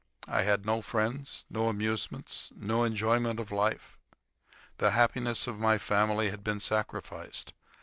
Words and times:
I 0.27 0.41
had 0.41 0.65
no 0.65 0.81
friends, 0.81 1.45
no 1.51 1.69
amusements, 1.69 2.51
no 2.55 2.83
enjoyment 2.83 3.39
of 3.39 3.51
life. 3.51 3.99
The 4.79 4.89
happiness 4.97 5.45
of 5.45 5.59
my 5.59 5.77
family 5.77 6.31
had 6.31 6.43
been 6.43 6.59
sacrificed. 6.59 7.53